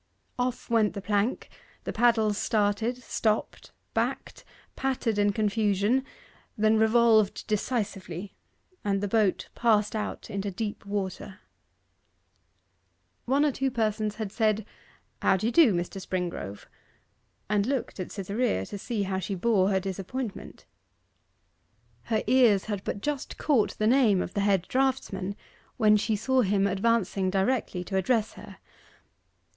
[0.39, 1.47] Off went the plank;
[1.83, 4.43] the paddles started, stopped, backed,
[4.75, 6.03] pattered in confusion,
[6.57, 8.33] then revolved decisively,
[8.83, 11.39] and the boat passed out into deep water.
[13.25, 14.65] One or two persons had said,
[15.21, 16.01] 'How d'ye do, Mr.
[16.01, 16.65] Springrove?'
[17.47, 20.65] and looked at Cytherea, to see how she bore her disappointment.
[22.05, 25.35] Her ears had but just caught the name of the head draughtsman,
[25.77, 28.57] when she saw him advancing directly to address her.